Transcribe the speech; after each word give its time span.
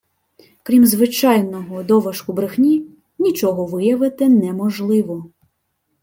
Крім 0.63 0.85
звичайного 0.85 1.83
«доважку 1.83 2.33
брехні», 2.33 2.85
нічого 3.19 3.65
виявити 3.65 4.29
неможливо 4.29 5.31